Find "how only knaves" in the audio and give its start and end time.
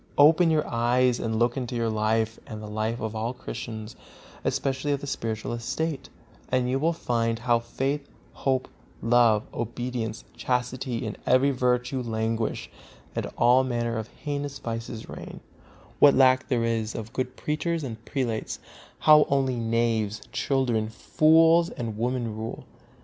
19.01-20.23